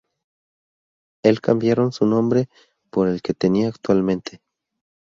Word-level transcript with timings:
El 1.21 1.41
cambiaron 1.41 1.91
su 1.91 2.07
nombre 2.07 2.49
por 2.89 3.07
el 3.07 3.21
que 3.21 3.35
tienen 3.35 3.67
actualmente. 3.67 4.41